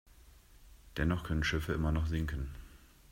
[0.97, 2.49] Dennoch können Schiffe immer noch sinken.